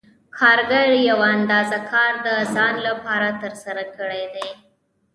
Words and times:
کارګر 0.37 0.87
یوه 1.09 1.25
اندازه 1.37 1.79
کار 1.91 2.11
د 2.25 2.27
ځان 2.53 2.75
لپاره 2.87 3.27
ترسره 3.41 3.83
کړی 3.97 4.23
دی 4.35 4.47